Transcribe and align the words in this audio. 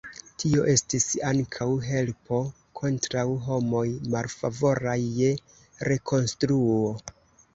Tio 0.43 0.61
estis 0.71 1.03
ankaŭ 1.31 1.67
helpo 1.87 2.39
kontraŭ 2.79 3.25
homoj 3.49 3.83
malfavoraj 4.15 4.97
je 5.21 5.29
rekonstruo. 5.93 6.81